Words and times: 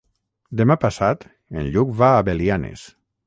Demà 0.61 0.77
passat 0.85 1.27
en 1.61 1.69
Lluc 1.75 1.93
va 2.01 2.11
a 2.15 2.25
Belianes. 2.31 2.89